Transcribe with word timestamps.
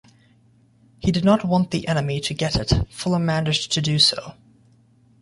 He 0.97 1.11
did 1.11 1.23
not 1.23 1.45
want 1.45 1.69
the 1.69 1.87
enemy 1.87 2.19
to 2.21 2.33
get 2.33 2.55
it, 2.55 2.71
Fuller 2.89 3.19
managed 3.19 3.71
to 3.73 3.81
do 3.83 3.99
so. 3.99 4.33